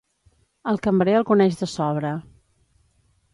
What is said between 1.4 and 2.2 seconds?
de sobra.